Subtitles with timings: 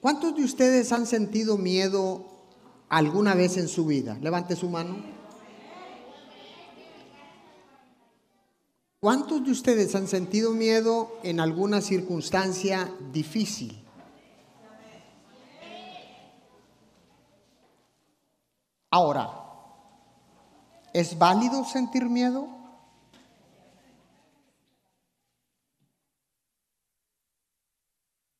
[0.00, 2.24] ¿Cuántos de ustedes han sentido miedo
[2.88, 4.16] alguna vez en su vida?
[4.20, 4.96] Levante su mano.
[9.00, 13.84] ¿Cuántos de ustedes han sentido miedo en alguna circunstancia difícil?
[18.90, 19.30] Ahora,
[20.92, 22.57] ¿es válido sentir miedo?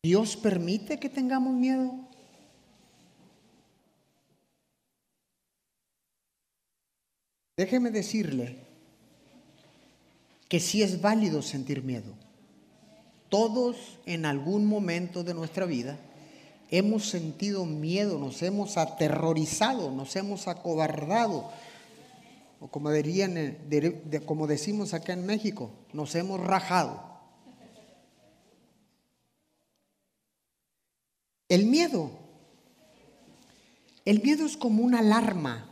[0.09, 1.93] ¿Dios permite que tengamos miedo?
[7.59, 8.56] Déjeme decirle
[10.48, 12.15] que sí es válido sentir miedo.
[13.29, 15.98] Todos en algún momento de nuestra vida
[16.70, 21.51] hemos sentido miedo, nos hemos aterrorizado, nos hemos acobardado,
[22.60, 23.59] o como, dirían,
[24.24, 27.17] como decimos acá en México, nos hemos rajado.
[31.48, 32.11] El miedo.
[34.05, 35.68] El miedo es como una alarma.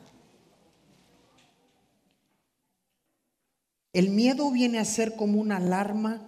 [3.92, 6.22] El miedo viene a ser como una alarma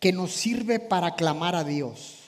[0.00, 2.18] que nos sirve para clamar a Dios.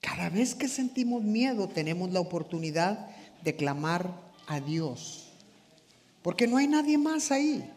[0.00, 3.10] Cada vez que sentimos miedo tenemos la oportunidad
[3.42, 4.12] de clamar
[4.46, 5.28] a Dios.
[6.22, 7.70] Porque no hay nadie más ahí.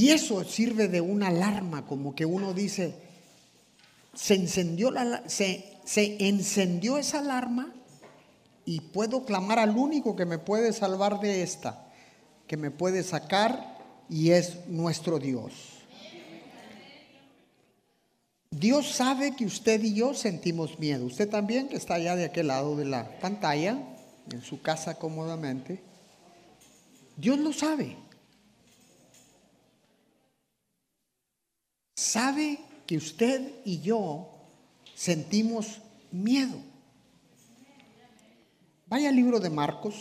[0.00, 2.94] Y eso sirve de una alarma, como que uno dice,
[4.14, 7.70] se encendió, la, se, se encendió esa alarma
[8.64, 11.86] y puedo clamar al único que me puede salvar de esta,
[12.46, 13.76] que me puede sacar
[14.08, 15.52] y es nuestro Dios.
[18.50, 21.04] Dios sabe que usted y yo sentimos miedo.
[21.04, 23.76] Usted también, que está allá de aquel lado de la pantalla,
[24.32, 25.82] en su casa cómodamente.
[27.18, 27.98] Dios lo sabe.
[32.00, 34.30] Sabe que usted y yo
[34.94, 36.56] sentimos miedo.
[38.86, 39.94] Vaya al libro de Marcos,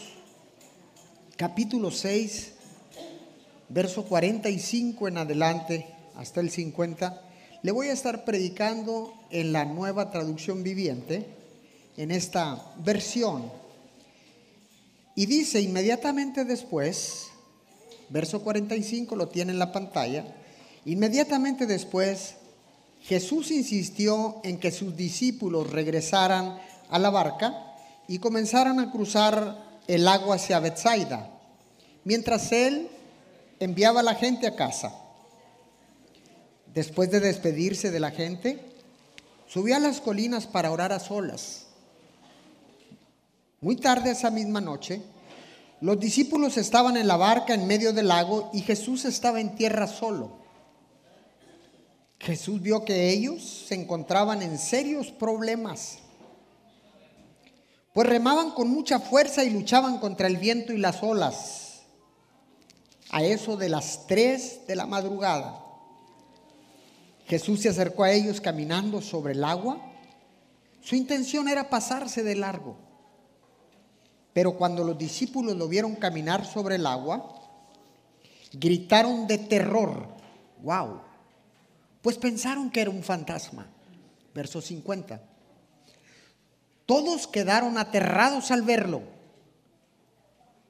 [1.36, 2.54] capítulo 6,
[3.68, 7.22] verso 45 en adelante hasta el 50.
[7.64, 11.28] Le voy a estar predicando en la nueva traducción viviente,
[11.98, 13.52] en esta versión.
[15.16, 17.28] Y dice inmediatamente después,
[18.08, 20.34] verso 45 lo tiene en la pantalla,
[20.86, 22.36] Inmediatamente después,
[23.02, 26.60] Jesús insistió en que sus discípulos regresaran
[26.90, 27.76] a la barca
[28.08, 31.30] y comenzaran a cruzar el agua hacia Bethsaida,
[32.04, 32.90] mientras él
[33.60, 34.94] enviaba a la gente a casa.
[36.74, 38.60] Después de despedirse de la gente,
[39.48, 41.66] subió a las colinas para orar a solas.
[43.62, 45.02] Muy tarde esa misma noche,
[45.82, 49.88] los discípulos estaban en la barca en medio del lago y Jesús estaba en tierra
[49.88, 50.39] solo.
[52.20, 56.00] Jesús vio que ellos se encontraban en serios problemas,
[57.94, 61.66] pues remaban con mucha fuerza y luchaban contra el viento y las olas.
[63.12, 65.66] A eso de las tres de la madrugada,
[67.26, 69.82] Jesús se acercó a ellos caminando sobre el agua.
[70.82, 72.78] Su intención era pasarse de largo.
[74.34, 77.36] Pero cuando los discípulos lo vieron caminar sobre el agua,
[78.52, 80.08] gritaron de terror.
[80.62, 81.09] ¡Wow!
[82.02, 83.68] Pues pensaron que era un fantasma.
[84.34, 85.22] Verso 50.
[86.86, 89.02] Todos quedaron aterrados al verlo.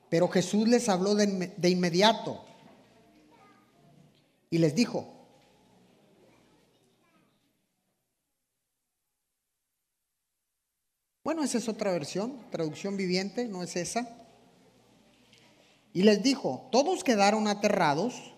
[0.10, 2.44] Pero Jesús les habló de, inmediato
[4.50, 5.08] y les dijo,
[11.24, 14.10] bueno, esa es otra versión, traducción viviente, no es esa.
[15.94, 18.34] Y les dijo, todos quedaron aterrados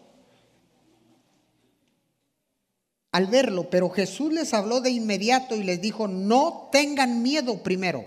[3.12, 8.06] al verlo, pero Jesús les habló de inmediato y les dijo, no tengan miedo primero.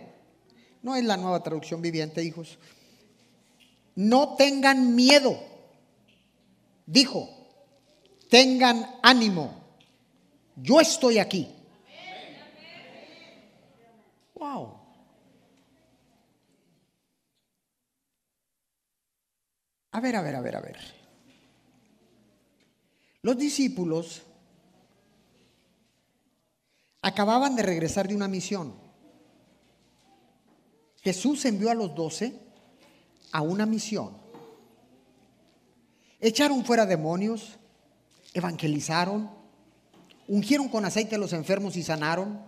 [0.83, 2.59] No es la nueva traducción viviente, hijos.
[3.95, 5.39] No tengan miedo.
[6.87, 7.29] Dijo,
[8.31, 9.63] tengan ánimo.
[10.57, 11.49] Yo estoy aquí.
[14.35, 14.75] Wow.
[19.93, 20.77] A ver, a ver, a ver, a ver.
[23.23, 24.23] Los discípulos
[27.05, 28.75] acababan de regresar de una misión.
[31.03, 32.41] Jesús envió a los doce
[33.31, 34.17] a una misión.
[36.19, 37.59] Echaron fuera demonios,
[38.33, 39.31] evangelizaron,
[40.27, 42.41] ungieron con aceite a los enfermos y sanaron.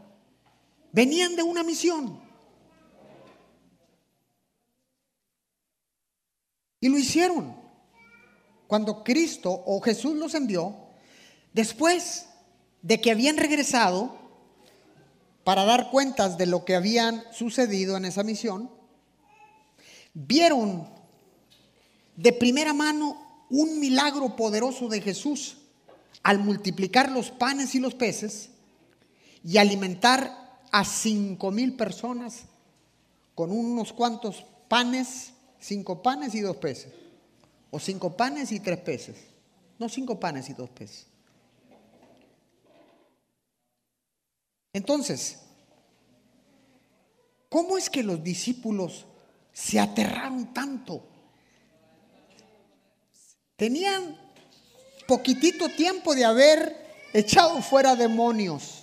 [0.91, 2.19] Venían de una misión.
[6.81, 7.55] Y lo hicieron.
[8.67, 10.87] Cuando Cristo o Jesús los envió,
[11.57, 12.27] Después
[12.83, 14.26] de que habían regresado
[15.47, 18.69] para dar cuentas de lo que habían sucedido en esa misión,
[20.13, 20.89] vieron
[22.17, 25.59] de primera mano un milagro poderoso de Jesús
[26.25, 28.51] al multiplicar los panes y los peces
[29.45, 32.47] y alimentar a cinco mil personas
[33.37, 36.93] con unos cuantos panes, cinco panes y dos peces,
[37.71, 39.17] o cinco panes y tres peces,
[39.79, 41.07] no cinco panes y dos peces.
[44.77, 45.39] Entonces,
[47.49, 49.07] ¿cómo es que los discípulos
[49.51, 51.03] se aterraron tanto?
[53.57, 54.21] Tenían
[55.09, 58.83] poquitito tiempo de haber echado fuera demonios,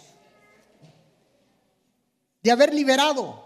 [2.42, 3.44] de haber liberado.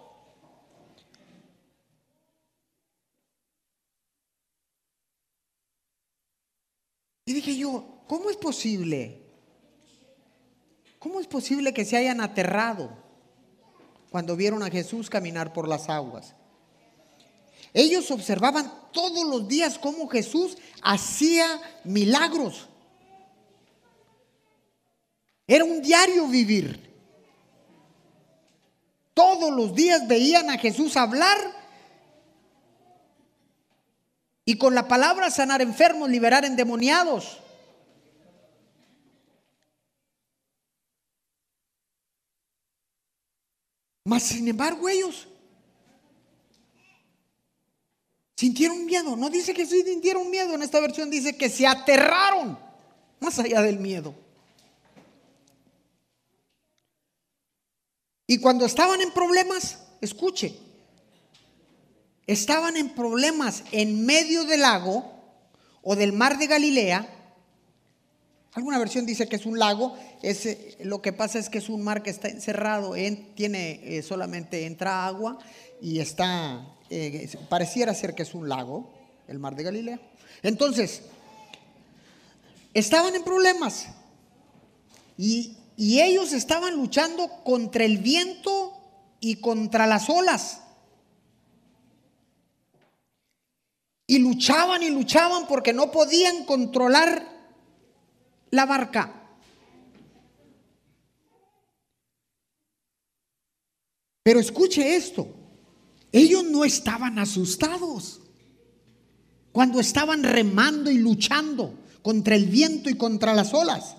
[7.26, 9.27] Y dije yo, ¿cómo es posible?
[11.00, 12.90] ¿Cómo es posible que se hayan aterrado
[14.10, 16.34] cuando vieron a Jesús caminar por las aguas?
[17.74, 21.46] Ellos observaban todos los días cómo Jesús hacía
[21.84, 22.68] milagros.
[25.46, 26.88] Era un diario vivir.
[29.14, 31.38] Todos los días veían a Jesús hablar
[34.46, 37.40] y con la palabra sanar enfermos, liberar endemoniados.
[44.08, 45.28] Mas sin embargo ellos
[48.38, 49.16] Sintieron miedo.
[49.16, 50.54] No dice que sintieron miedo.
[50.54, 52.58] En esta versión dice que se aterraron.
[53.20, 54.14] Más allá del miedo.
[58.28, 60.56] Y cuando estaban en problemas, escuche,
[62.28, 65.12] estaban en problemas en medio del lago
[65.82, 67.17] o del mar de Galilea.
[68.58, 69.96] Alguna versión dice que es un lago.
[70.84, 74.66] lo que pasa es que es un mar que está encerrado, en, tiene eh, solamente
[74.66, 75.38] entra agua
[75.80, 78.92] y está eh, pareciera ser que es un lago,
[79.28, 80.00] el mar de Galilea.
[80.42, 81.04] Entonces,
[82.74, 83.90] estaban en problemas
[85.20, 88.74] y, y ellos estaban luchando contra el viento
[89.20, 90.62] y contra las olas.
[94.08, 97.37] Y luchaban y luchaban porque no podían controlar
[98.52, 99.14] la barca.
[104.24, 105.28] Pero escuche esto.
[106.12, 108.22] Ellos no estaban asustados
[109.52, 113.96] cuando estaban remando y luchando contra el viento y contra las olas.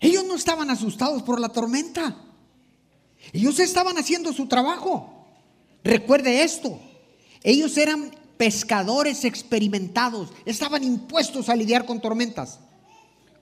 [0.00, 2.16] Ellos no estaban asustados por la tormenta.
[3.32, 5.26] Ellos estaban haciendo su trabajo.
[5.84, 6.80] Recuerde esto.
[7.42, 10.30] Ellos eran pescadores experimentados.
[10.46, 12.58] Estaban impuestos a lidiar con tormentas,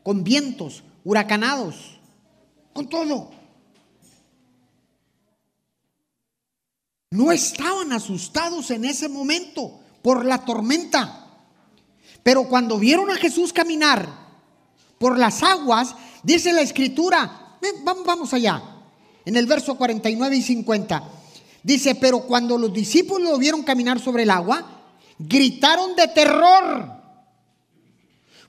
[0.02, 1.98] con vientos, huracanados,
[2.72, 3.30] con todo.
[7.10, 11.26] No estaban asustados en ese momento por la tormenta.
[12.22, 14.08] Pero cuando vieron a Jesús caminar
[14.98, 17.58] por las aguas, dice la escritura,
[18.04, 18.62] vamos allá,
[19.24, 21.02] en el verso 49 y 50,
[21.62, 24.64] dice, pero cuando los discípulos lo vieron caminar sobre el agua,
[25.18, 26.97] gritaron de terror,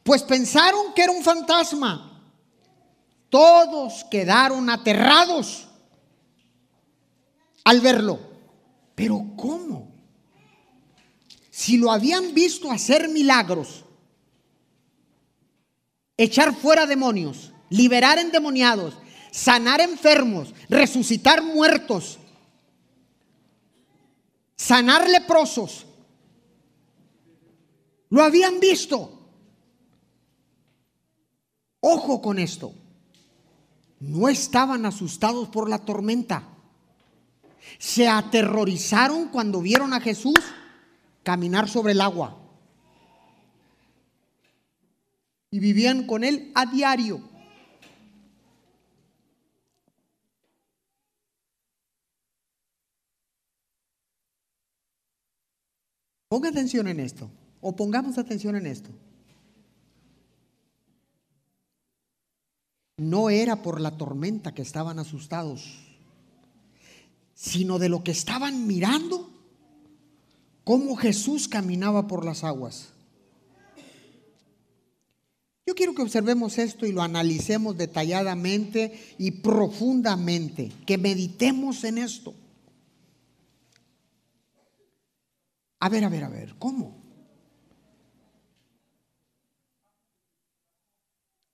[0.09, 2.19] pues pensaron que era un fantasma.
[3.29, 5.67] Todos quedaron aterrados
[7.63, 8.19] al verlo.
[8.95, 9.93] Pero ¿cómo?
[11.51, 13.85] Si lo habían visto hacer milagros,
[16.17, 18.95] echar fuera demonios, liberar endemoniados,
[19.29, 22.17] sanar enfermos, resucitar muertos,
[24.55, 25.85] sanar leprosos,
[28.09, 29.18] lo habían visto.
[31.81, 32.73] Ojo con esto.
[33.99, 36.43] No estaban asustados por la tormenta
[37.77, 40.35] se aterrorizaron cuando vieron a Jesús
[41.23, 42.37] caminar sobre el agua.
[45.51, 47.21] Y vivían con él a diario.
[56.27, 58.91] Ponga atención en esto, o pongamos atención en esto.
[62.99, 65.89] No era por la tormenta que estaban asustados
[67.39, 69.31] sino de lo que estaban mirando,
[70.65, 72.89] cómo Jesús caminaba por las aguas.
[75.65, 82.35] Yo quiero que observemos esto y lo analicemos detalladamente y profundamente, que meditemos en esto.
[85.79, 86.98] A ver, a ver, a ver, ¿cómo?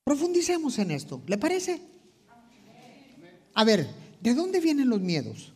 [0.06, 1.24] Profundicemos en esto.
[1.26, 1.82] ¿Le parece?
[3.56, 3.90] A ver,
[4.22, 5.52] ¿de dónde vienen los miedos?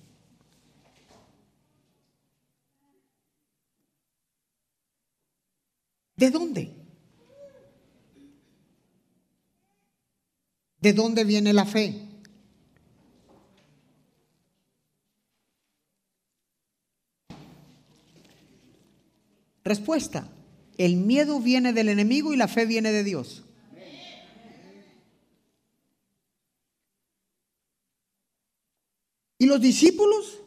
[6.16, 6.74] ¿De dónde?
[10.82, 12.08] ¿De dónde viene la fe?
[19.64, 20.28] Respuesta.
[20.80, 23.44] El miedo viene del enemigo y la fe viene de Dios.
[29.40, 30.40] Y los discípulos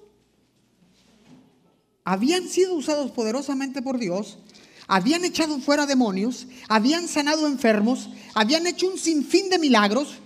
[2.04, 4.38] habían sido usados poderosamente por Dios,
[4.86, 10.18] habían echado fuera demonios, habían sanado enfermos, habían hecho un sinfín de milagros,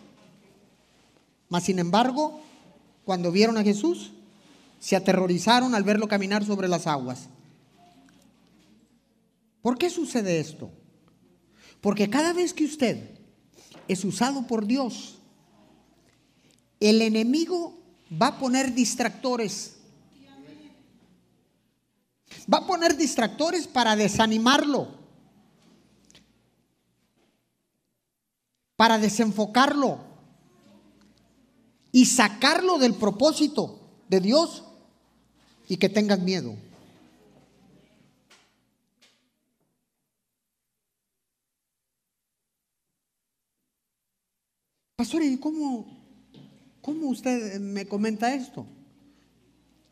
[1.49, 2.41] mas sin embargo,
[3.05, 4.11] cuando vieron a Jesús,
[4.81, 7.29] se aterrorizaron al verlo caminar sobre las aguas.
[9.63, 10.71] ¿Por qué sucede esto?
[11.81, 13.11] Porque cada vez que usted
[13.87, 15.19] es usado por Dios,
[16.81, 19.77] el enemigo va a poner distractores.
[22.53, 24.89] Va a poner distractores para desanimarlo,
[28.77, 29.99] para desenfocarlo
[31.91, 34.63] y sacarlo del propósito de Dios
[35.69, 36.55] y que tengas miedo.
[44.97, 45.96] Pastor, ¿y cómo,
[46.87, 48.65] cómo usted me comenta esto?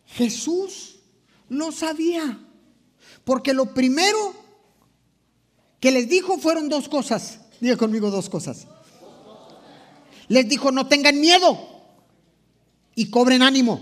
[0.06, 1.00] Jesús
[1.48, 2.38] lo sabía.
[3.24, 4.32] Porque lo primero
[5.80, 7.40] que les dijo fueron dos cosas.
[7.60, 8.68] Diga conmigo dos cosas.
[10.28, 11.58] Les dijo, no tengan miedo
[12.94, 13.80] y cobren ánimo.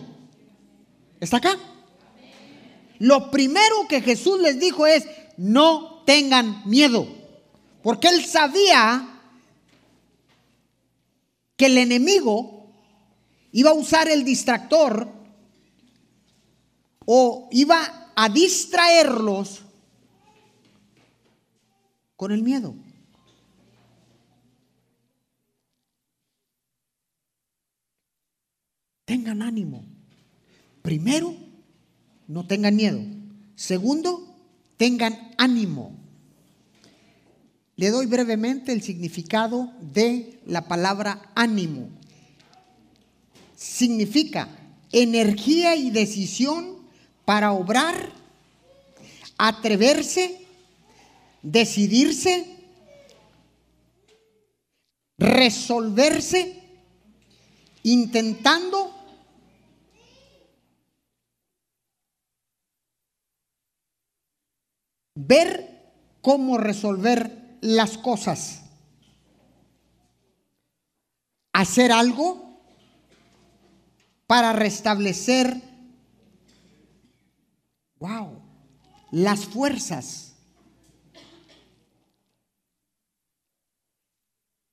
[1.20, 1.58] ¿Está acá?
[2.98, 5.04] Lo primero que Jesús les dijo es,
[5.36, 7.06] no tengan miedo.
[7.82, 9.20] Porque él sabía
[11.58, 12.61] que el enemigo
[13.52, 15.08] iba a usar el distractor
[17.04, 19.62] o iba a distraerlos
[22.16, 22.74] con el miedo.
[29.04, 29.84] Tengan ánimo.
[30.80, 31.34] Primero,
[32.28, 33.00] no tengan miedo.
[33.56, 34.34] Segundo,
[34.76, 35.96] tengan ánimo.
[37.76, 41.90] Le doy brevemente el significado de la palabra ánimo.
[43.62, 44.48] Significa
[44.90, 46.78] energía y decisión
[47.24, 48.12] para obrar,
[49.38, 50.44] atreverse,
[51.42, 52.56] decidirse,
[55.16, 56.60] resolverse,
[57.84, 58.92] intentando
[65.14, 68.64] ver cómo resolver las cosas.
[71.52, 72.51] Hacer algo
[74.32, 75.60] para restablecer,
[77.98, 78.40] wow,
[79.10, 80.32] las fuerzas.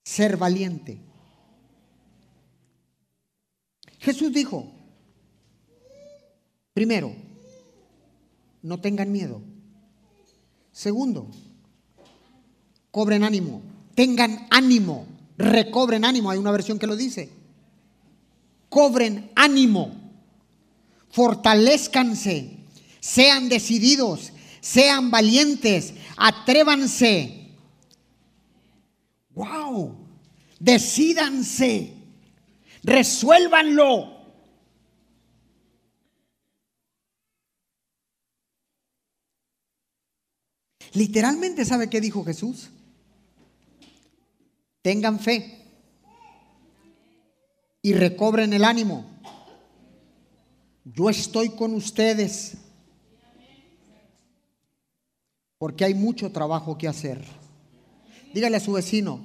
[0.01, 1.01] Ser valiente.
[3.99, 4.71] Jesús dijo,
[6.71, 7.13] primero,
[8.61, 9.41] no tengan miedo.
[10.71, 11.27] Segundo,
[12.91, 13.61] cobren ánimo,
[13.93, 15.05] tengan ánimo,
[15.37, 16.31] recobren ánimo.
[16.31, 17.38] Hay una versión que lo dice.
[18.69, 19.91] Cobren ánimo,
[21.09, 22.57] fortalezcanse,
[22.99, 27.55] sean decididos, sean valientes, atrévanse.
[29.31, 29.95] ¡Wow!
[30.59, 31.93] Decídanse,
[32.83, 34.17] resuélvanlo.
[40.93, 42.69] Literalmente, ¿sabe qué dijo Jesús?
[44.81, 45.68] tengan fe
[47.81, 49.05] y recobren el ánimo.
[50.83, 52.57] Yo estoy con ustedes
[55.57, 57.23] porque hay mucho trabajo que hacer.
[58.33, 59.19] Dígale a su vecino,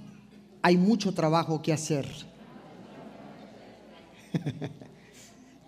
[0.62, 2.06] hay mucho trabajo que hacer.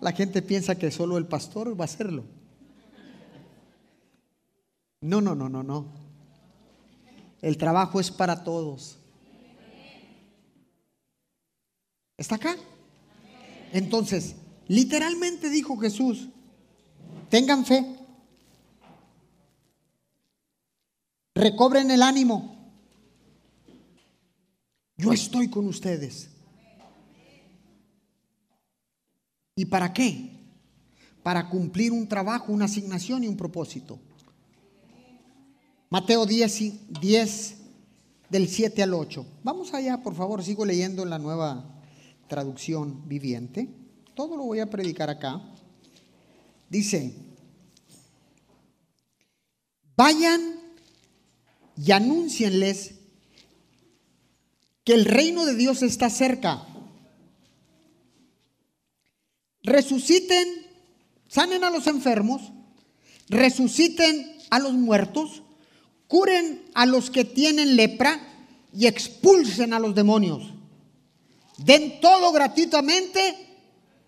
[0.01, 2.23] La gente piensa que solo el pastor va a hacerlo.
[5.01, 5.85] No, no, no, no, no.
[7.41, 8.99] El trabajo es para todos.
[12.17, 12.55] ¿Está acá?
[13.73, 14.35] Entonces,
[14.67, 16.29] literalmente dijo Jesús,
[17.29, 17.85] tengan fe,
[21.35, 22.55] recobren el ánimo.
[24.97, 26.29] Yo estoy con ustedes.
[29.55, 30.31] ¿Y para qué?
[31.23, 33.99] Para cumplir un trabajo, una asignación y un propósito.
[35.89, 37.57] Mateo 10, 10
[38.29, 39.25] del 7 al 8.
[39.43, 41.76] Vamos allá, por favor, sigo leyendo la nueva
[42.27, 43.69] traducción viviente.
[44.15, 45.41] Todo lo voy a predicar acá.
[46.69, 47.13] Dice,
[49.95, 50.55] vayan
[51.77, 52.95] y anúncienles
[54.83, 56.65] que el reino de Dios está cerca.
[59.63, 60.47] Resuciten,
[61.27, 62.41] sanen a los enfermos,
[63.27, 65.43] resuciten a los muertos,
[66.07, 68.19] curen a los que tienen lepra
[68.73, 70.56] y expulsen a los demonios.
[71.57, 73.47] Den todo gratuitamente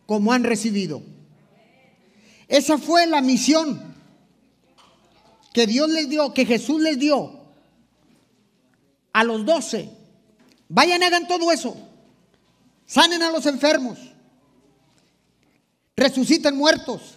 [0.05, 1.01] como han recibido.
[2.47, 3.95] Esa fue la misión
[5.53, 7.39] que Dios les dio, que Jesús les dio
[9.13, 9.89] a los doce.
[10.67, 11.75] Vayan, hagan todo eso.
[12.85, 13.97] Sanen a los enfermos.
[15.95, 17.15] Resuciten muertos.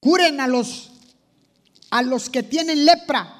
[0.00, 0.92] Curen a los
[1.90, 3.35] a los que tienen lepra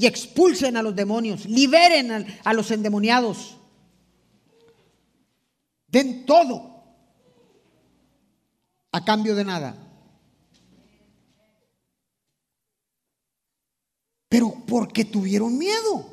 [0.00, 3.58] y expulsen a los demonios, liberen a, los endemoniados.
[5.88, 6.82] Den todo
[8.92, 9.76] a cambio de nada.
[14.30, 16.06] Pero porque tuvieron miedo.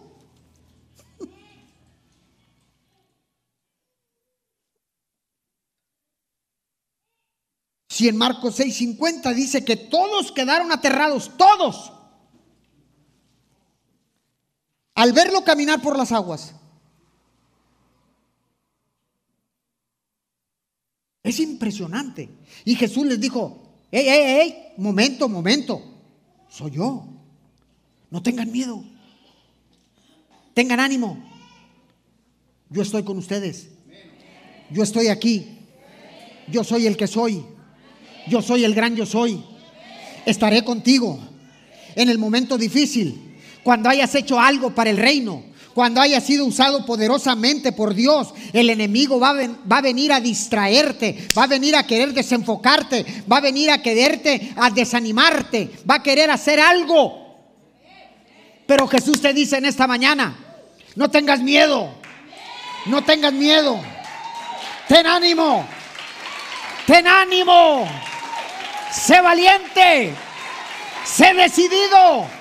[7.88, 11.94] Si en Marcos 6:50 dice que todos quedaron aterrados, todos,
[14.98, 16.56] al verlo caminar por las aguas.
[21.22, 22.30] Es impresionante.
[22.66, 23.62] Y Jesús les dijo,
[23.92, 25.84] hey, hey, hey, momento, momento,
[26.50, 27.06] soy yo.
[28.10, 28.84] No tengan miedo.
[30.56, 31.24] Tengan ánimo.
[32.72, 33.70] Yo estoy con ustedes.
[34.72, 35.60] Yo estoy aquí.
[36.48, 37.46] Yo soy el que soy.
[38.28, 39.44] Yo soy el gran yo soy.
[40.26, 41.20] Estaré contigo
[41.94, 43.27] en el momento difícil,
[43.68, 45.44] cuando hayas hecho algo para el reino,
[45.74, 50.22] cuando hayas sido usado poderosamente por Dios, el enemigo va a, va a, venir a
[50.22, 55.96] distraerte, va a venir a querer desenfocarte, va a venir a quererte a desanimarte, va
[55.96, 57.36] a querer hacer algo.
[58.66, 60.38] Pero Jesús te dice en esta mañana,
[60.96, 61.90] no tengas miedo,
[62.86, 63.82] no tengas miedo,
[64.88, 65.68] ten ánimo,
[66.86, 67.86] ten ánimo,
[68.94, 70.14] sé valiente,
[71.04, 72.37] sé decidido,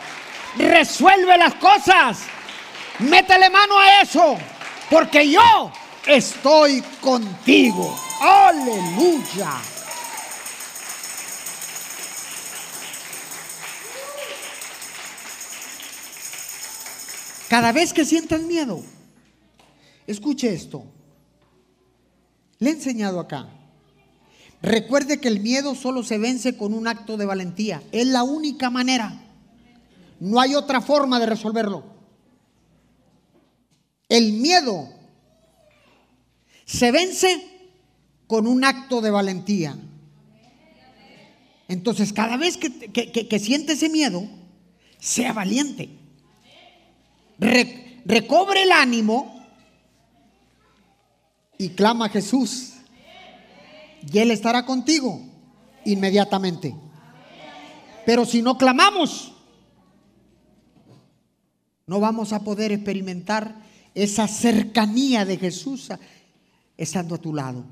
[0.64, 2.18] resuelve las cosas,
[2.98, 4.38] métele mano a eso,
[4.90, 5.72] porque yo
[6.06, 7.94] estoy contigo.
[8.20, 9.52] Aleluya.
[17.48, 18.82] Cada vez que sientan miedo,
[20.06, 20.84] escuche esto.
[22.58, 23.48] Le he enseñado acá.
[24.62, 27.82] Recuerde que el miedo solo se vence con un acto de valentía.
[27.92, 29.25] Es la única manera.
[30.20, 31.84] No hay otra forma de resolverlo.
[34.08, 34.88] El miedo
[36.64, 37.56] se vence
[38.26, 39.76] con un acto de valentía.
[41.68, 44.28] Entonces, cada vez que, que, siente ese miedo,
[44.98, 45.90] sea valiente.
[47.38, 49.44] Re, recobre el ánimo
[51.58, 52.74] y clama a Jesús.
[54.12, 55.20] Y Él estará contigo
[55.84, 56.74] inmediatamente.
[58.04, 59.35] Pero si no clamamos,
[61.86, 63.54] no vamos a poder experimentar
[63.94, 65.88] esa cercanía de Jesús
[66.76, 67.64] estando a tu lado.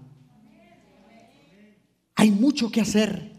[2.14, 3.32] Hay mucho que hacer.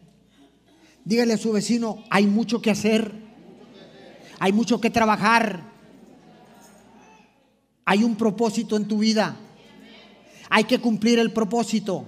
[1.06, 3.14] Dígale a su vecino, hay mucho que hacer.
[4.40, 5.64] Hay mucho que trabajar.
[7.86, 9.38] Hay un propósito en tu vida.
[10.50, 12.06] Hay que cumplir el propósito.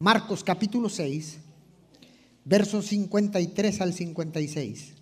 [0.00, 1.38] Marcos capítulo 6,
[2.44, 4.94] versos 53 al 56.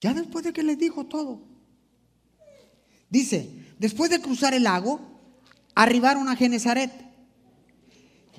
[0.00, 1.40] Ya después de que les dijo todo.
[3.08, 5.00] Dice, después de cruzar el lago,
[5.74, 6.92] arribaron a Genezaret.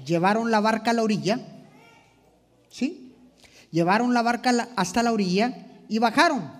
[0.05, 1.39] Llevaron la barca a la orilla.
[2.69, 3.13] ¿Sí?
[3.71, 6.51] Llevaron la barca hasta la orilla y bajaron.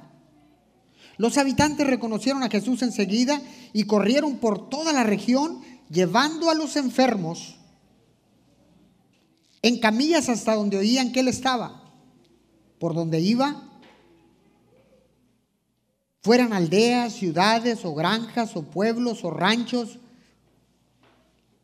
[1.18, 3.42] Los habitantes reconocieron a Jesús enseguida
[3.74, 7.58] y corrieron por toda la región llevando a los enfermos
[9.66, 11.82] en camillas hasta donde oían que él estaba.
[12.78, 13.64] Por donde iba,
[16.22, 19.98] fueran aldeas, ciudades o granjas o pueblos o ranchos,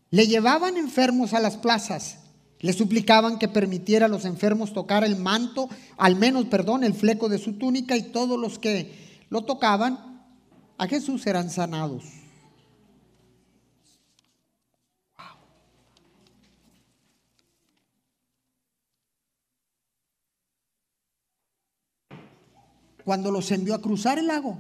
[0.10, 2.18] le llevaban enfermos a las plazas.
[2.60, 7.30] Le suplicaban que permitiera a los enfermos tocar el manto, al menos, perdón, el fleco
[7.30, 10.24] de su túnica y todos los que lo tocaban
[10.80, 12.21] a Jesús eran sanados.
[23.12, 24.58] Cuando los envió a cruzar el lago,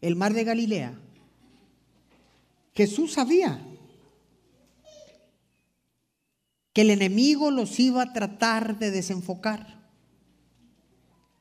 [0.00, 0.96] el mar de Galilea,
[2.76, 3.60] Jesús sabía
[6.72, 9.90] que el enemigo los iba a tratar de desenfocar,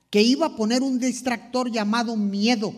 [0.10, 2.74] que iba a poner un distractor llamado miedo.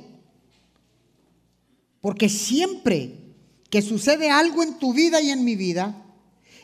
[2.01, 3.33] Porque siempre
[3.69, 6.03] que sucede algo en tu vida y en mi vida,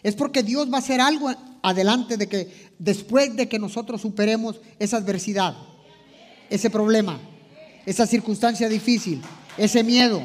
[0.03, 4.59] es porque Dios va a hacer algo adelante de que después de que nosotros superemos
[4.79, 5.55] esa adversidad,
[6.53, 7.19] ese problema,
[7.83, 9.23] esa circunstancia difícil,
[9.57, 10.21] ese miedo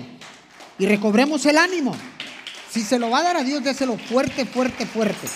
[0.79, 1.97] y recobremos el ánimo.
[2.71, 5.27] Si se lo va a dar a Dios, déselo fuerte, fuerte, fuerte.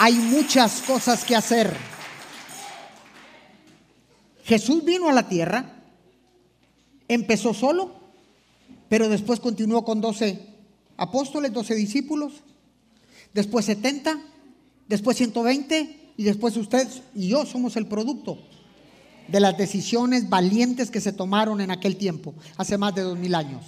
[0.00, 1.72] Hay muchas cosas que hacer.
[4.44, 5.84] Jesús vino a la tierra,
[7.06, 7.94] empezó solo,
[8.88, 10.53] pero después continuó con 12
[10.96, 12.32] apóstoles, 12 discípulos,
[13.32, 14.20] después 70,
[14.88, 18.38] después 120 y después ustedes y yo somos el producto
[19.28, 23.34] de las decisiones valientes que se tomaron en aquel tiempo, hace más de dos mil
[23.34, 23.64] años.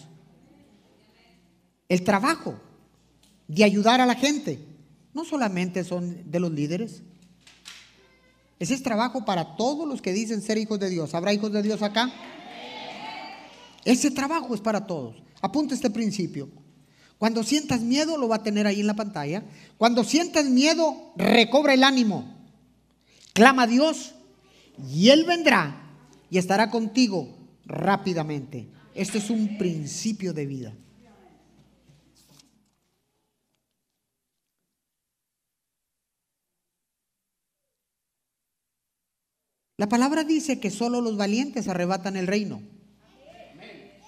[1.89, 2.61] El trabajo
[3.49, 4.61] de ayudar a la gente
[5.15, 7.03] no solamente son de los líderes.
[8.59, 11.15] Ese es trabajo para todos los que dicen ser hijos de Dios.
[11.15, 12.13] ¿Habrá hijos de Dios acá?
[13.85, 15.17] Ese trabajo es para todos.
[15.41, 16.49] Apunta este principio.
[17.19, 19.43] Cuando sientas miedo, lo va a tener ahí en la pantalla.
[19.79, 22.35] Cuando sientas miedo, recobra el ánimo.
[23.33, 24.15] Clama a Dios
[24.91, 25.91] y Él vendrá
[26.31, 28.69] y estará contigo rápidamente.
[28.95, 30.75] Este es un principio de vida.
[39.79, 42.63] La palabra dice que solo los valientes arrebatan el reino.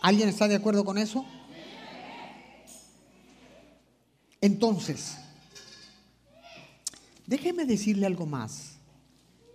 [0.01, 1.27] ¿Alguien está de acuerdo con eso?
[4.41, 5.17] Entonces,
[7.27, 8.79] déjeme decirle algo más,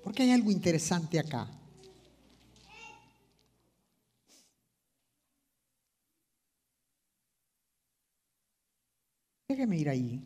[0.04, 1.50] porque hay algo interesante acá.
[9.48, 10.22] Déjeme ir ahí.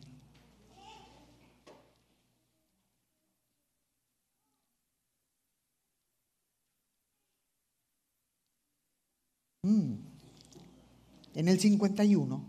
[9.64, 9.96] Mm.
[11.36, 12.42] En el 51,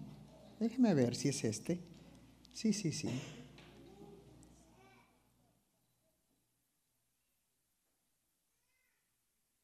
[0.60, 1.97] déjeme ver si es este.
[2.58, 3.08] Sí, sí, sí.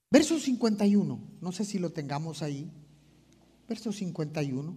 [0.08, 2.70] Verso 51, no sé si lo tengamos ahí.
[3.68, 4.76] Verso 51.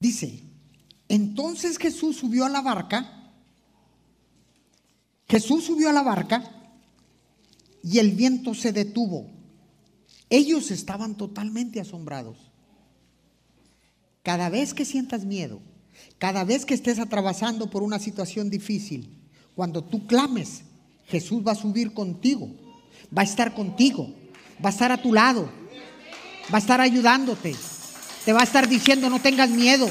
[0.00, 0.42] Dice,
[1.06, 3.30] entonces Jesús subió a la barca,
[5.28, 6.50] Jesús subió a la barca
[7.82, 9.33] y el viento se detuvo
[10.36, 12.36] ellos estaban totalmente asombrados.
[14.22, 15.60] Cada vez que sientas miedo,
[16.18, 19.16] cada vez que estés atravesando por una situación difícil,
[19.54, 20.62] cuando tú clames,
[21.06, 22.50] Jesús va a subir contigo,
[23.16, 24.12] va a estar contigo,
[24.64, 25.48] va a estar a tu lado,
[26.52, 27.54] va a estar ayudándote,
[28.24, 29.88] te va a estar diciendo no tengas miedo,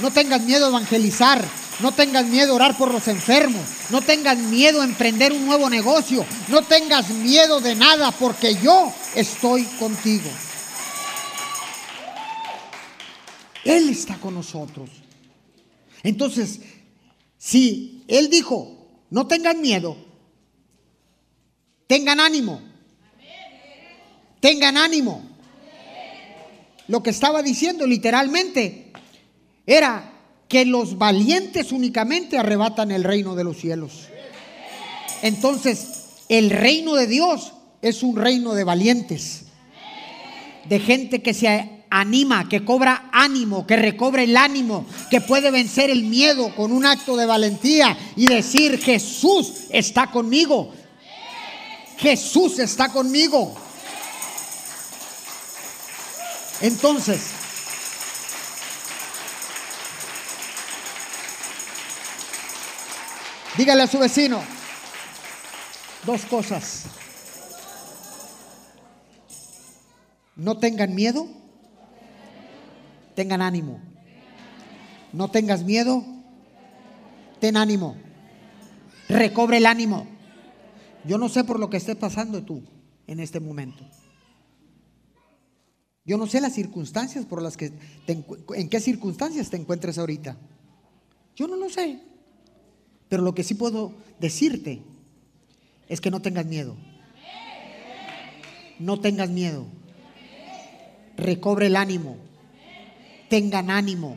[0.00, 1.44] no tengas miedo a evangelizar,
[1.80, 3.62] no tengas miedo a orar por los enfermos.
[3.90, 6.24] No tengas miedo a emprender un nuevo negocio.
[6.48, 10.30] No tengas miedo de nada porque yo estoy contigo.
[13.64, 14.88] Él está con nosotros.
[16.02, 16.60] Entonces,
[17.36, 19.96] si Él dijo, no tengan miedo,
[21.86, 22.62] tengan ánimo.
[24.40, 25.28] Tengan ánimo.
[26.88, 28.92] Lo que estaba diciendo literalmente
[29.66, 30.15] era
[30.48, 34.08] que los valientes únicamente arrebatan el reino de los cielos.
[35.22, 39.42] Entonces, el reino de Dios es un reino de valientes,
[40.68, 45.90] de gente que se anima, que cobra ánimo, que recobre el ánimo, que puede vencer
[45.90, 50.72] el miedo con un acto de valentía y decir, Jesús está conmigo.
[51.98, 53.54] Jesús está conmigo.
[56.60, 57.20] Entonces,
[63.56, 64.40] Dígale a su vecino
[66.04, 66.84] dos cosas.
[70.36, 71.26] No tengan miedo,
[73.14, 73.80] tengan ánimo.
[75.12, 76.04] No tengas miedo,
[77.40, 77.96] ten ánimo.
[79.08, 80.06] Recobre el ánimo.
[81.04, 82.62] Yo no sé por lo que estés pasando tú
[83.06, 83.84] en este momento.
[86.04, 87.72] Yo no sé las circunstancias por las que
[88.06, 90.36] en qué circunstancias te encuentres ahorita.
[91.34, 92.15] Yo no lo sé.
[93.08, 94.82] Pero lo que sí puedo decirte
[95.88, 96.76] es que no tengas miedo.
[98.78, 99.66] No tengas miedo.
[101.16, 102.16] Recobre el ánimo.
[103.28, 104.16] Tengan ánimo.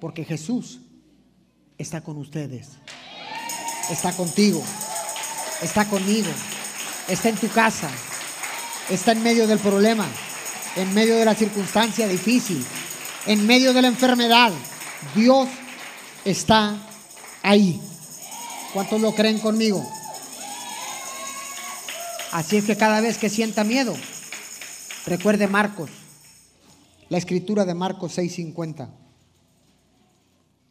[0.00, 0.80] Porque Jesús
[1.78, 2.68] está con ustedes.
[3.90, 4.62] Está contigo.
[5.62, 6.30] Está conmigo.
[7.08, 7.90] Está en tu casa.
[8.90, 10.06] Está en medio del problema.
[10.76, 12.64] En medio de la circunstancia difícil.
[13.26, 14.52] En medio de la enfermedad.
[15.14, 15.48] Dios
[16.24, 16.76] está
[17.42, 17.80] ahí.
[18.72, 19.84] ¿Cuántos lo creen conmigo?
[22.32, 23.96] Así es que cada vez que sienta miedo,
[25.06, 25.90] recuerde Marcos,
[27.08, 28.88] la escritura de Marcos 6:50.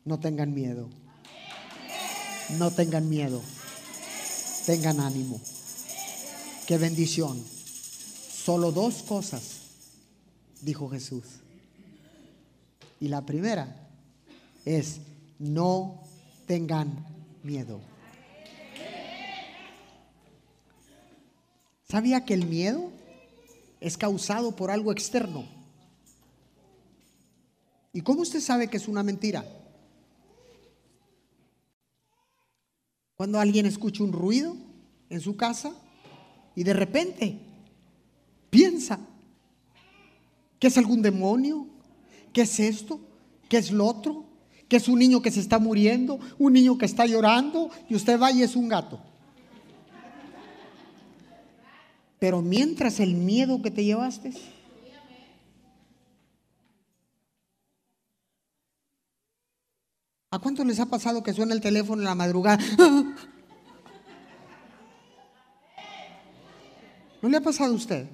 [0.06, 0.90] No tengan miedo.
[2.58, 3.42] No tengan miedo.
[4.66, 5.42] Tengan ánimo.
[6.66, 7.44] Qué bendición.
[8.46, 9.42] Solo dos cosas,
[10.62, 11.26] dijo Jesús.
[13.02, 13.90] Y la primera
[14.66, 15.02] es,
[15.38, 16.02] no
[16.48, 17.06] tengan
[17.44, 17.89] miedo.
[21.90, 22.92] ¿Sabía que el miedo
[23.82, 25.48] es causado por algo externo?
[27.92, 29.44] ¿Y cómo usted sabe que es una mentira?
[33.16, 34.56] Cuando alguien escucha un ruido
[35.10, 35.74] en su casa
[36.56, 37.40] y de repente
[38.52, 39.00] piensa
[40.60, 41.66] que es algún demonio,
[42.32, 43.00] que es esto,
[43.50, 44.26] que es lo otro,
[44.68, 48.22] que es un niño que se está muriendo, un niño que está llorando y usted
[48.22, 49.09] va y es un gato.
[52.20, 54.34] Pero mientras el miedo que te llevaste,
[60.30, 62.64] ¿a cuántos les ha pasado que suena el teléfono en la madrugada?
[67.22, 68.08] ¿No le ha pasado a usted?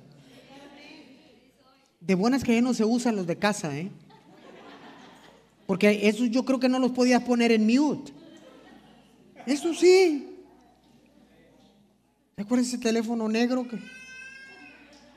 [2.00, 3.92] De buenas que ya no se usan los de casa, ¿eh?
[5.66, 8.14] Porque eso yo creo que no los podías poner en mute.
[9.48, 10.35] Eso sí.
[12.36, 13.80] ¿Te acuerdas ese teléfono negro que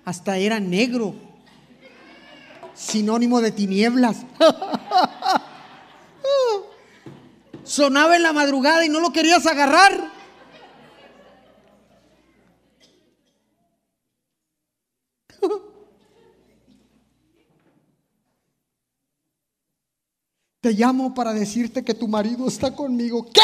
[0.04, 1.16] hasta era negro?
[2.74, 4.18] Sinónimo de tinieblas.
[7.64, 10.12] Sonaba en la madrugada y no lo querías agarrar.
[20.61, 23.26] Te llamo para decirte que tu marido está conmigo.
[23.26, 23.40] ¿Qué?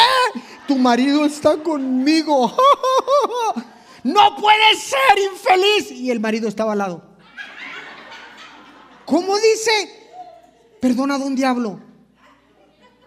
[0.67, 2.55] Tu marido está conmigo.
[4.05, 5.89] No puede ser infeliz.
[5.89, 7.01] Y el marido estaba al lado.
[9.03, 10.77] ¿Cómo dice?
[10.79, 11.79] Perdona, don diablo.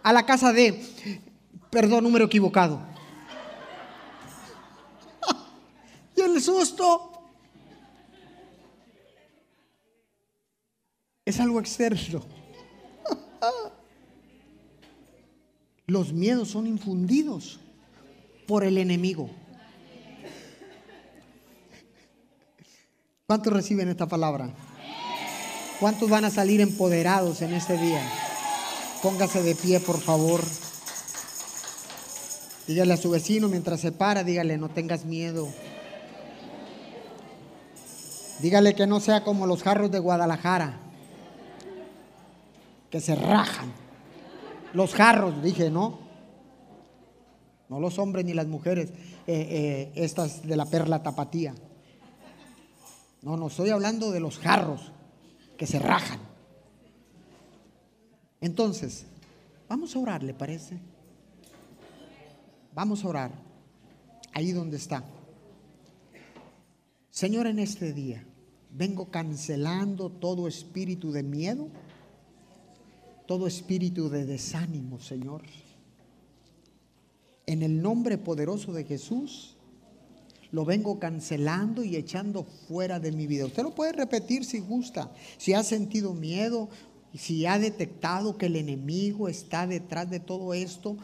[0.02, 0.84] A la casa de...
[1.70, 2.82] Perdón, número equivocado.
[6.16, 7.12] Y el susto.
[11.24, 12.24] Es algo externo.
[15.88, 17.60] Los miedos son infundidos
[18.46, 19.30] por el enemigo.
[23.26, 24.50] ¿Cuántos reciben esta palabra?
[25.80, 28.02] ¿Cuántos van a salir empoderados en este día?
[29.02, 30.42] Póngase de pie, por favor.
[32.66, 35.48] Dígale a su vecino mientras se para, dígale, no tengas miedo.
[38.40, 40.80] Dígale que no sea como los jarros de Guadalajara,
[42.90, 43.87] que se rajan.
[44.74, 45.98] Los jarros, dije, ¿no?
[47.68, 48.92] No los hombres ni las mujeres, eh,
[49.26, 51.54] eh, estas de la perla tapatía.
[53.22, 54.92] No, no estoy hablando de los jarros
[55.56, 56.20] que se rajan.
[58.40, 59.06] Entonces,
[59.68, 60.78] vamos a orar, ¿le parece?
[62.74, 63.32] Vamos a orar
[64.32, 65.04] ahí donde está.
[67.10, 68.24] Señor, en este día
[68.70, 71.68] vengo cancelando todo espíritu de miedo
[73.28, 75.42] todo espíritu de desánimo, Señor.
[77.44, 79.54] En el nombre poderoso de Jesús,
[80.50, 83.44] lo vengo cancelando y echando fuera de mi vida.
[83.44, 85.12] Usted lo puede repetir si gusta.
[85.36, 86.70] Si ha sentido miedo,
[87.14, 90.96] si ha detectado que el enemigo está detrás de todo esto,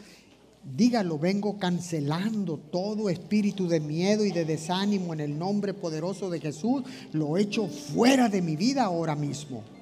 [0.75, 6.39] dígalo, vengo cancelando todo espíritu de miedo y de desánimo en el nombre poderoso de
[6.39, 6.85] Jesús.
[7.13, 9.74] Lo echo fuera de mi vida ahora mismo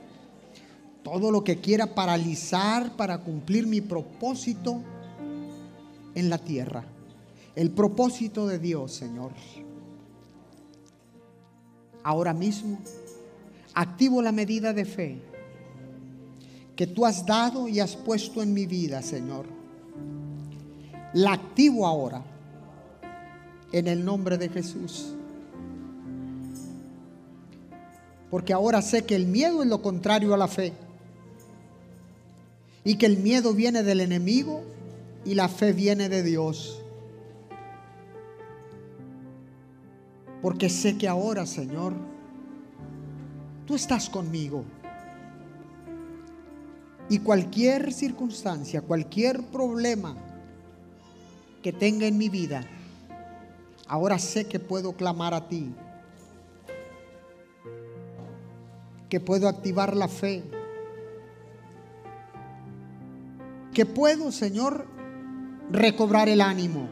[1.03, 4.81] todo lo que quiera paralizar para cumplir mi propósito
[6.15, 6.85] en la tierra.
[7.55, 9.31] El propósito de Dios, Señor.
[12.03, 12.79] Ahora mismo
[13.73, 15.21] activo la medida de fe
[16.75, 19.45] que tú has dado y has puesto en mi vida, Señor.
[21.13, 22.23] La activo ahora
[23.71, 25.13] en el nombre de Jesús.
[28.31, 30.73] Porque ahora sé que el miedo es lo contrario a la fe
[32.83, 34.63] y que el miedo viene del enemigo
[35.25, 36.81] y la fe viene de Dios.
[40.41, 41.93] Porque sé que ahora, Señor,
[43.65, 44.65] tú estás conmigo.
[47.09, 50.17] Y cualquier circunstancia, cualquier problema
[51.61, 52.65] que tenga en mi vida,
[53.87, 55.73] ahora sé que puedo clamar a ti,
[59.07, 60.43] que puedo activar la fe,
[63.73, 64.87] que puedo, Señor,
[65.71, 66.87] recobrar el ánimo,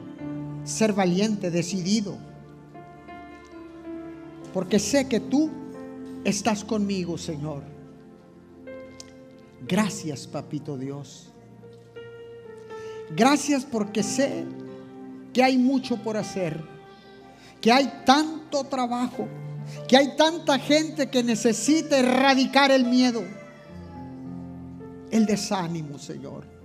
[0.63, 2.17] ser valiente, decidido,
[4.53, 5.49] porque sé que tú
[6.23, 7.63] estás conmigo, Señor.
[9.67, 11.31] Gracias, Papito Dios.
[13.15, 14.45] Gracias porque sé
[15.33, 16.61] que hay mucho por hacer,
[17.59, 19.27] que hay tanto trabajo,
[19.87, 23.23] que hay tanta gente que necesita erradicar el miedo,
[25.11, 26.60] el desánimo, Señor.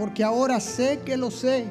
[0.00, 1.66] Porque ahora sé que lo sé,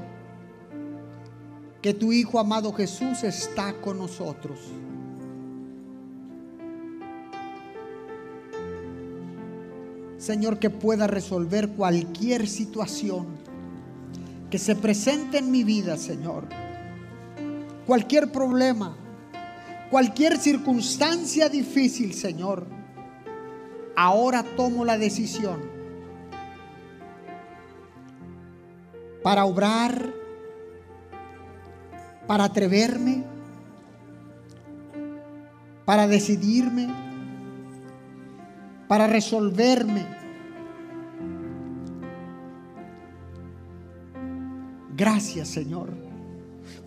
[1.81, 4.59] que tu Hijo amado Jesús está con nosotros.
[10.19, 13.25] Señor, que pueda resolver cualquier situación
[14.51, 16.43] que se presente en mi vida, Señor.
[17.87, 18.95] Cualquier problema,
[19.89, 22.67] cualquier circunstancia difícil, Señor.
[23.95, 25.78] Ahora tomo la decisión
[29.23, 30.13] para obrar,
[32.27, 33.23] para atreverme,
[35.85, 37.09] para decidirme
[38.89, 40.03] para resolverme.
[44.97, 45.91] Gracias Señor,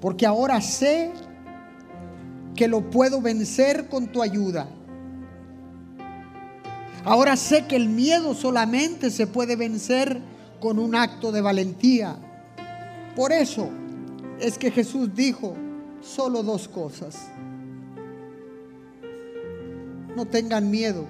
[0.01, 1.12] porque ahora sé
[2.57, 4.66] que lo puedo vencer con tu ayuda.
[7.05, 10.21] Ahora sé que el miedo solamente se puede vencer
[10.62, 12.16] con un acto de valentía.
[13.14, 13.68] Por eso
[14.40, 15.55] es que Jesús dijo
[16.01, 17.18] solo dos cosas.
[20.16, 21.07] No tengan miedo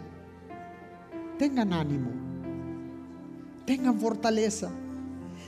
[1.42, 2.10] tengan ánimo,
[3.66, 4.70] tengan fortaleza,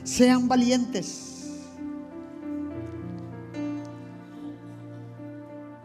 [0.03, 1.31] sean valientes.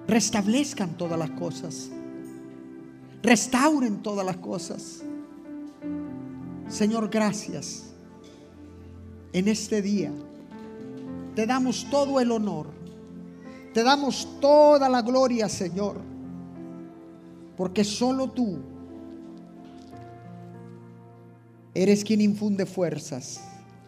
[0.08, 1.92] Restablezcan todas las cosas.
[3.22, 5.04] Restauren todas las cosas.
[6.68, 7.89] Señor, gracias.
[9.34, 10.12] En este día
[11.36, 12.68] te damos todo el honor.
[13.74, 15.98] Te damos toda la gloria, Señor.
[17.56, 18.60] Porque solo tú
[21.74, 23.42] Eres quien infunde fuerzas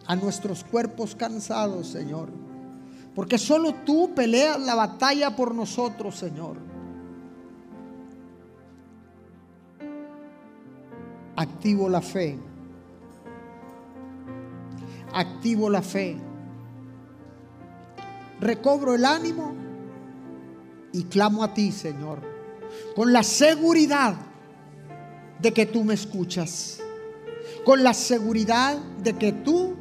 [0.06, 2.30] a nuestros cuerpos cansados, Señor.
[3.14, 6.56] Porque solo tú peleas la batalla por nosotros, Señor.
[11.36, 12.38] Activo la fe.
[15.14, 16.16] Activo la fe.
[18.40, 19.54] Recobro el ánimo
[20.92, 22.20] y clamo a ti, Señor,
[22.96, 24.16] con la seguridad
[25.40, 26.82] de que tú me escuchas
[27.64, 29.74] con la seguridad de que tú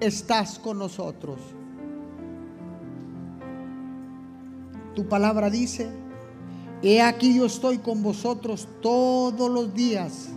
[0.00, 1.38] estás con nosotros.
[4.94, 5.88] Tu palabra dice,
[6.82, 10.30] he aquí yo estoy con vosotros todos los días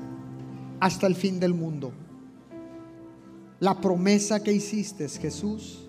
[0.79, 1.91] hasta el fin del mundo.
[3.61, 5.83] La promesa que hiciste, Jesús,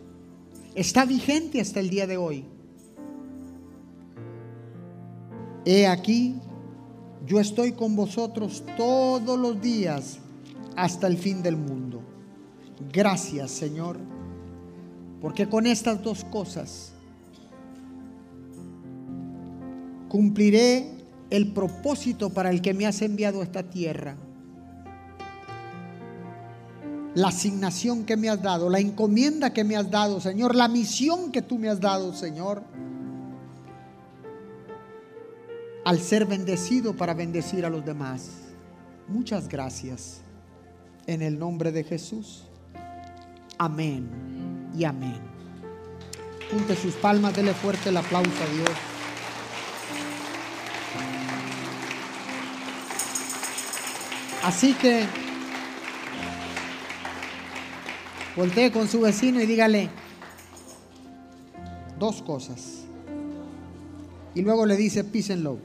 [0.74, 2.44] está vigente hasta el día de hoy.
[5.64, 6.34] He aquí,
[7.26, 10.18] yo estoy con vosotros todos los días
[10.76, 12.02] hasta el fin del mundo.
[12.92, 13.96] Gracias, Señor,
[15.22, 16.92] porque con estas dos cosas
[20.10, 20.90] cumpliré
[21.30, 24.18] el propósito para el que me has enviado a esta tierra.
[27.14, 31.30] La asignación que me has dado, la encomienda que me has dado, Señor, la misión
[31.30, 32.62] que tú me has dado, Señor,
[35.84, 38.30] al ser bendecido para bendecir a los demás.
[39.08, 40.22] Muchas gracias
[41.06, 42.44] en el nombre de Jesús.
[43.58, 44.08] Amén
[44.74, 45.20] y amén.
[46.50, 48.70] Junte sus palmas, dele fuerte el aplauso a Dios.
[54.42, 55.06] Así que
[58.36, 59.90] voltee con su vecino y dígale
[61.98, 62.84] dos cosas.
[64.34, 65.60] Y luego le dice peace and love.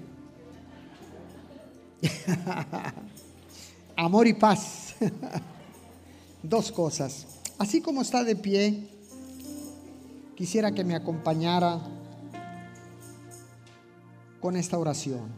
[3.95, 4.95] Amor y paz.
[6.43, 7.25] Dos cosas.
[7.57, 8.87] Así como está de pie,
[10.35, 11.81] quisiera que me acompañara
[14.39, 15.31] con esta oración.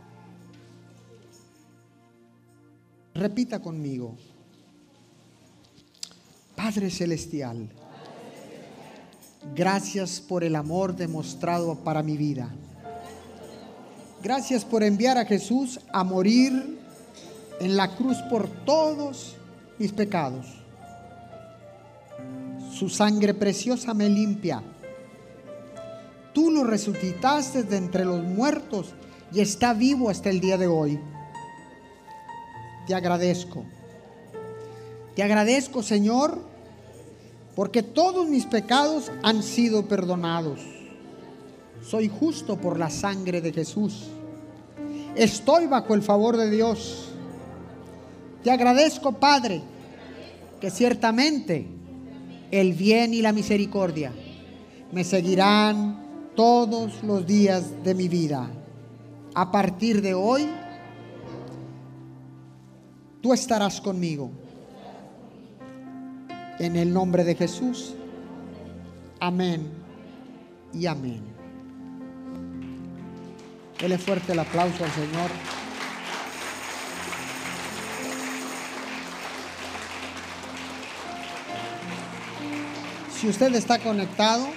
[3.14, 4.18] Repita conmigo.
[6.70, 7.68] Padre Celestial,
[9.56, 12.48] gracias por el amor demostrado para mi vida.
[14.22, 16.78] Gracias por enviar a Jesús a morir
[17.60, 19.36] en la cruz por todos
[19.80, 20.46] mis pecados.
[22.72, 24.62] Su sangre preciosa me limpia.
[26.36, 28.94] Tú lo resucitaste de entre los muertos
[29.34, 31.00] y está vivo hasta el día de hoy.
[32.86, 33.66] Te agradezco.
[35.16, 36.59] Te agradezco, Señor,
[37.60, 40.62] porque todos mis pecados han sido perdonados.
[41.86, 44.08] Soy justo por la sangre de Jesús.
[45.14, 47.10] Estoy bajo el favor de Dios.
[48.46, 49.62] Te agradezco, Padre,
[50.62, 51.68] que ciertamente
[52.50, 54.14] el bien y la misericordia
[54.94, 58.50] me seguirán todos los días de mi vida.
[59.34, 60.48] A partir de hoy,
[63.20, 64.32] tú estarás conmigo.
[66.60, 67.96] En el nombre de Jesús.
[69.20, 69.72] Amén
[70.74, 71.22] y amén.
[73.80, 75.32] Dele fuerte el aplauso al Señor.
[83.18, 84.48] Si usted está conectado,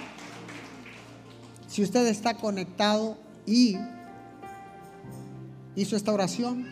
[1.69, 3.77] si usted está conectado y
[5.77, 6.69] hizo esta oración,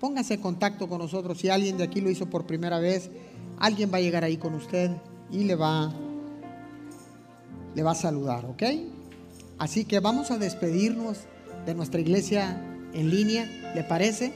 [0.00, 1.38] póngase en contacto con nosotros.
[1.38, 3.10] Si alguien de aquí lo hizo por primera vez,
[3.60, 4.90] alguien va a llegar ahí con usted
[5.30, 5.92] y le va,
[7.74, 8.62] le va a saludar, ¿ok?
[9.58, 11.18] Así que vamos a despedirnos
[11.66, 14.32] de nuestra iglesia en línea, ¿le parece?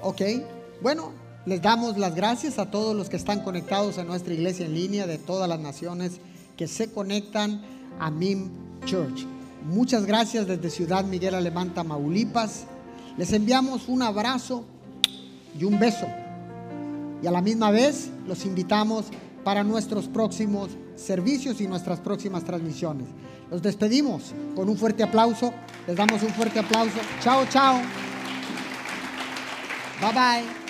[0.00, 0.22] Ok,
[0.80, 1.12] bueno,
[1.44, 5.06] les damos las gracias a todos los que están conectados a nuestra iglesia en línea
[5.06, 6.12] de todas las naciones
[6.56, 7.62] que se conectan
[7.98, 8.50] a MIM
[8.84, 9.26] Church.
[9.64, 12.64] Muchas gracias desde Ciudad Miguel Alemán, Tamaulipas.
[13.16, 14.64] Les enviamos un abrazo
[15.58, 16.06] y un beso.
[17.22, 19.06] Y a la misma vez los invitamos
[19.44, 23.06] para nuestros próximos servicios y nuestras próximas transmisiones.
[23.50, 25.52] Los despedimos con un fuerte aplauso.
[25.86, 26.98] Les damos un fuerte aplauso.
[27.20, 27.80] Chao, chao.
[30.00, 30.61] Bye bye.